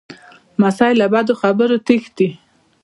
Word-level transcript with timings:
لمسی 0.57 0.91
له 0.99 1.05
بدو 1.13 1.33
خبرو 1.41 1.77
تښتي. 1.87 2.27